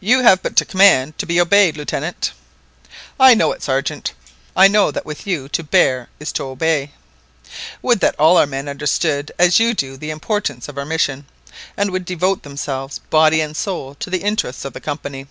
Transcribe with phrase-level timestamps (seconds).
[0.00, 2.32] "You have but to command to be obeyed, Lieutenant."
[3.20, 4.14] "I know it, Sergeant;
[4.56, 6.92] I know that with you to bear is to obey.
[7.82, 11.26] Would that all our men understood as you do the importance of our mission,
[11.76, 15.26] and would devote themselves body and soul to the interests of the Company!